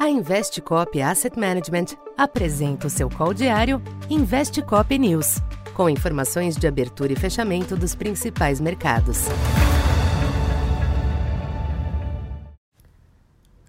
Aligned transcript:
A 0.00 0.08
Investcop 0.08 0.98
Asset 1.02 1.38
Management 1.38 1.88
apresenta 2.16 2.86
o 2.86 2.90
seu 2.90 3.10
call 3.10 3.34
diário 3.34 3.82
Investcop 4.08 4.98
News, 4.98 5.42
com 5.74 5.90
informações 5.90 6.56
de 6.56 6.66
abertura 6.66 7.12
e 7.12 7.16
fechamento 7.16 7.76
dos 7.76 7.94
principais 7.94 8.62
mercados. 8.62 9.26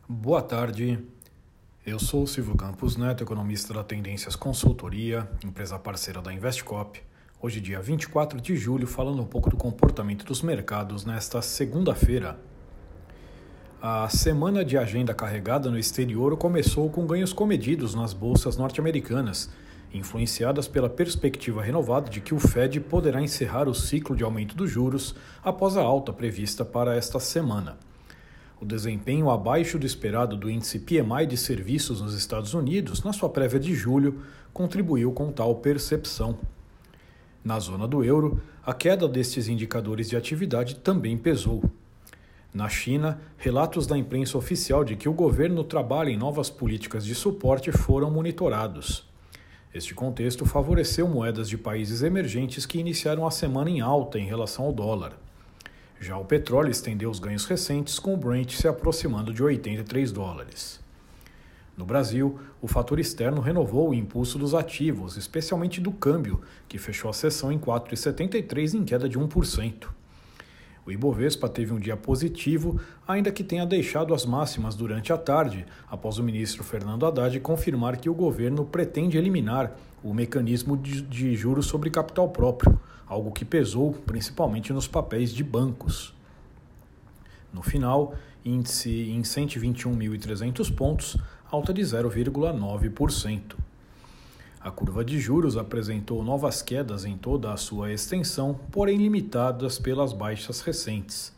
Boa 0.07 0.41
tarde. 0.41 0.97
Eu 1.85 1.99
sou 1.99 2.25
Silvio 2.25 2.55
Campos 2.55 2.95
Neto, 2.95 3.25
economista 3.25 3.73
da 3.73 3.83
Tendências 3.83 4.33
Consultoria, 4.33 5.29
empresa 5.43 5.77
parceira 5.77 6.21
da 6.21 6.31
Investcop. 6.31 7.03
Hoje, 7.41 7.59
dia 7.59 7.81
24 7.81 8.39
de 8.39 8.55
julho, 8.55 8.87
falando 8.87 9.21
um 9.21 9.27
pouco 9.27 9.49
do 9.49 9.57
comportamento 9.57 10.23
dos 10.23 10.41
mercados 10.41 11.03
nesta 11.03 11.41
segunda-feira, 11.41 12.39
a 13.81 14.07
semana 14.09 14.63
de 14.63 14.77
agenda 14.77 15.11
carregada 15.11 15.67
no 15.67 15.79
exterior 15.79 16.37
começou 16.37 16.87
com 16.87 17.07
ganhos 17.07 17.33
comedidos 17.33 17.95
nas 17.95 18.13
bolsas 18.13 18.55
norte-americanas, 18.55 19.49
influenciadas 19.91 20.67
pela 20.67 20.87
perspectiva 20.87 21.63
renovada 21.63 22.07
de 22.07 22.21
que 22.21 22.31
o 22.31 22.39
Fed 22.39 22.79
poderá 22.79 23.19
encerrar 23.23 23.67
o 23.67 23.73
ciclo 23.73 24.15
de 24.15 24.23
aumento 24.23 24.55
dos 24.55 24.69
juros 24.69 25.15
após 25.43 25.75
a 25.77 25.81
alta 25.81 26.13
prevista 26.13 26.63
para 26.63 26.95
esta 26.95 27.19
semana. 27.19 27.79
O 28.61 28.65
desempenho 28.65 29.31
abaixo 29.31 29.79
do 29.79 29.85
esperado 29.87 30.37
do 30.37 30.47
índice 30.47 30.77
PMI 30.77 31.25
de 31.25 31.35
serviços 31.35 32.01
nos 32.01 32.13
Estados 32.13 32.53
Unidos, 32.53 33.01
na 33.01 33.11
sua 33.11 33.29
prévia 33.29 33.59
de 33.59 33.73
julho, 33.73 34.21
contribuiu 34.53 35.11
com 35.11 35.31
tal 35.31 35.55
percepção. 35.55 36.37
Na 37.43 37.59
zona 37.59 37.87
do 37.87 38.03
euro, 38.03 38.39
a 38.63 38.75
queda 38.75 39.07
destes 39.07 39.47
indicadores 39.47 40.07
de 40.07 40.15
atividade 40.15 40.75
também 40.75 41.17
pesou. 41.17 41.63
Na 42.53 42.67
China, 42.67 43.21
relatos 43.37 43.87
da 43.87 43.97
imprensa 43.97 44.37
oficial 44.37 44.83
de 44.83 44.97
que 44.97 45.07
o 45.07 45.13
governo 45.13 45.63
trabalha 45.63 46.09
em 46.09 46.17
novas 46.17 46.49
políticas 46.49 47.05
de 47.05 47.15
suporte 47.15 47.71
foram 47.71 48.11
monitorados. 48.11 49.09
Este 49.73 49.93
contexto 49.93 50.45
favoreceu 50.45 51.07
moedas 51.07 51.47
de 51.47 51.57
países 51.57 52.03
emergentes 52.03 52.65
que 52.65 52.77
iniciaram 52.77 53.25
a 53.25 53.31
semana 53.31 53.69
em 53.69 53.79
alta 53.79 54.19
em 54.19 54.25
relação 54.25 54.65
ao 54.65 54.73
dólar. 54.73 55.13
Já 55.97 56.17
o 56.17 56.25
petróleo 56.25 56.69
estendeu 56.69 57.09
os 57.09 57.19
ganhos 57.19 57.45
recentes, 57.45 57.97
com 57.97 58.13
o 58.13 58.17
Brent 58.17 58.51
se 58.51 58.67
aproximando 58.67 59.33
de 59.33 59.41
83 59.41 60.11
dólares. 60.11 60.81
No 61.77 61.85
Brasil, 61.85 62.37
o 62.61 62.67
fator 62.67 62.99
externo 62.99 63.39
renovou 63.39 63.91
o 63.91 63.93
impulso 63.93 64.37
dos 64.37 64.53
ativos, 64.53 65.15
especialmente 65.15 65.79
do 65.79 65.93
câmbio, 65.93 66.41
que 66.67 66.77
fechou 66.77 67.09
a 67.09 67.13
sessão 67.13 67.49
em 67.49 67.57
4,73 67.57 68.73
em 68.73 68.83
queda 68.83 69.07
de 69.07 69.17
1%. 69.17 70.00
O 70.85 70.91
Ibovespa 70.91 71.47
teve 71.47 71.73
um 71.73 71.79
dia 71.79 71.95
positivo, 71.95 72.79
ainda 73.07 73.31
que 73.31 73.43
tenha 73.43 73.65
deixado 73.65 74.13
as 74.13 74.25
máximas 74.25 74.75
durante 74.75 75.13
a 75.13 75.17
tarde, 75.17 75.65
após 75.89 76.17
o 76.17 76.23
ministro 76.23 76.63
Fernando 76.63 77.05
Haddad 77.05 77.39
confirmar 77.39 77.97
que 77.97 78.09
o 78.09 78.13
governo 78.13 78.65
pretende 78.65 79.17
eliminar 79.17 79.77
o 80.03 80.13
mecanismo 80.13 80.75
de, 80.75 81.35
juros 81.35 81.67
sobre 81.67 81.91
capital 81.91 82.29
próprio, 82.29 82.79
algo 83.05 83.31
que 83.31 83.45
pesou 83.45 83.93
principalmente 83.93 84.73
nos 84.73 84.87
papéis 84.87 85.31
de 85.31 85.43
bancos. 85.43 86.15
No 87.53 87.61
final, 87.61 88.15
índice 88.43 88.89
em 89.11 89.21
121.300 89.21 90.73
pontos, 90.73 91.17
alta 91.51 91.71
de 91.71 91.81
0,9%. 91.81 93.55
A 94.63 94.69
curva 94.69 95.03
de 95.03 95.19
juros 95.19 95.57
apresentou 95.57 96.23
novas 96.23 96.61
quedas 96.61 97.03
em 97.03 97.17
toda 97.17 97.51
a 97.51 97.57
sua 97.57 97.91
extensão, 97.91 98.59
porém 98.71 98.95
limitadas 98.95 99.79
pelas 99.79 100.13
baixas 100.13 100.61
recentes. 100.61 101.33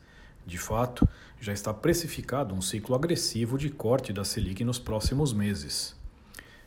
De 0.45 0.57
fato, 0.57 1.07
já 1.39 1.53
está 1.53 1.73
precificado 1.73 2.53
um 2.53 2.61
ciclo 2.61 2.93
agressivo 2.93 3.57
de 3.57 3.69
corte 3.69 4.11
da 4.11 4.25
Selic 4.25 4.65
nos 4.65 4.77
próximos 4.77 5.31
meses. 5.31 5.95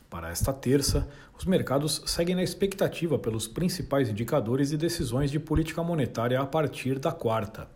Para 0.08 0.30
esta 0.30 0.50
terça, 0.50 1.06
os 1.38 1.44
mercados 1.44 2.02
seguem 2.06 2.34
na 2.34 2.42
expectativa 2.42 3.18
pelos 3.18 3.46
principais 3.46 4.08
indicadores 4.08 4.72
e 4.72 4.78
decisões 4.78 5.30
de 5.30 5.38
política 5.38 5.82
monetária 5.82 6.40
a 6.40 6.46
partir 6.46 6.98
da 6.98 7.12
quarta. 7.12 7.68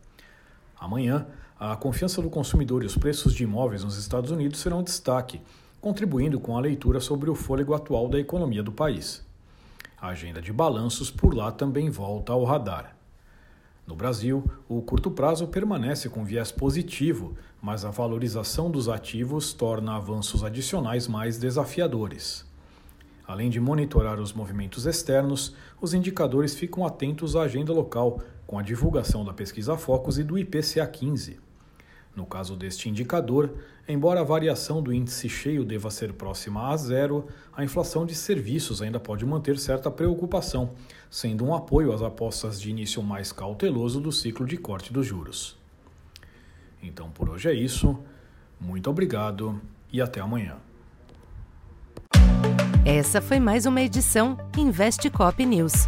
Amanhã, 0.78 1.26
a 1.58 1.76
confiança 1.76 2.22
do 2.22 2.30
consumidor 2.30 2.82
e 2.82 2.86
os 2.86 2.96
preços 2.96 3.34
de 3.34 3.44
imóveis 3.44 3.84
nos 3.84 3.98
Estados 3.98 4.30
Unidos 4.30 4.60
serão 4.60 4.82
destaque, 4.82 5.42
contribuindo 5.80 6.38
com 6.38 6.56
a 6.56 6.60
leitura 6.60 7.00
sobre 7.00 7.30
o 7.30 7.34
fôlego 7.34 7.74
atual 7.74 8.08
da 8.08 8.18
economia 8.18 8.62
do 8.62 8.72
país. 8.72 9.24
A 10.00 10.08
agenda 10.08 10.40
de 10.40 10.52
balanços 10.52 11.10
por 11.10 11.34
lá 11.34 11.50
também 11.50 11.90
volta 11.90 12.32
ao 12.32 12.44
radar. 12.44 12.96
No 13.86 13.96
Brasil, 13.96 14.48
o 14.68 14.80
curto 14.82 15.10
prazo 15.10 15.48
permanece 15.48 16.08
com 16.08 16.24
viés 16.24 16.52
positivo, 16.52 17.34
mas 17.60 17.84
a 17.84 17.90
valorização 17.90 18.70
dos 18.70 18.88
ativos 18.88 19.52
torna 19.52 19.96
avanços 19.96 20.44
adicionais 20.44 21.08
mais 21.08 21.38
desafiadores. 21.38 22.48
Além 23.26 23.50
de 23.50 23.60
monitorar 23.60 24.20
os 24.20 24.32
movimentos 24.32 24.86
externos, 24.86 25.54
os 25.80 25.94
indicadores 25.94 26.54
ficam 26.54 26.86
atentos 26.86 27.36
à 27.36 27.42
agenda 27.42 27.72
local, 27.72 28.20
com 28.46 28.58
a 28.58 28.62
divulgação 28.62 29.24
da 29.24 29.32
pesquisa 29.32 29.76
Focus 29.76 30.18
e 30.18 30.24
do 30.24 30.38
IPCA 30.38 30.86
15. 30.86 31.49
No 32.14 32.26
caso 32.26 32.56
deste 32.56 32.88
indicador, 32.88 33.54
embora 33.88 34.20
a 34.20 34.24
variação 34.24 34.82
do 34.82 34.92
índice 34.92 35.28
cheio 35.28 35.64
deva 35.64 35.90
ser 35.90 36.12
próxima 36.12 36.68
a 36.68 36.76
zero, 36.76 37.28
a 37.52 37.62
inflação 37.62 38.04
de 38.04 38.14
serviços 38.14 38.82
ainda 38.82 38.98
pode 38.98 39.24
manter 39.24 39.58
certa 39.58 39.90
preocupação, 39.90 40.72
sendo 41.08 41.44
um 41.44 41.54
apoio 41.54 41.92
às 41.92 42.02
apostas 42.02 42.60
de 42.60 42.70
início 42.70 43.02
mais 43.02 43.32
cauteloso 43.32 44.00
do 44.00 44.10
ciclo 44.10 44.46
de 44.46 44.56
corte 44.56 44.92
dos 44.92 45.06
juros. 45.06 45.56
Então 46.82 47.10
por 47.10 47.28
hoje 47.30 47.48
é 47.48 47.54
isso. 47.54 47.98
Muito 48.60 48.90
obrigado 48.90 49.60
e 49.92 50.00
até 50.00 50.20
amanhã. 50.20 50.56
Essa 52.84 53.20
foi 53.20 53.38
mais 53.38 53.66
uma 53.66 53.80
edição 53.80 54.36
Investe 54.56 55.08
Cop 55.10 55.44
News. 55.44 55.86